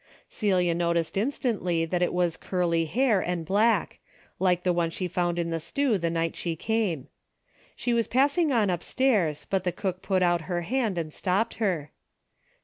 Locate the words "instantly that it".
1.15-2.11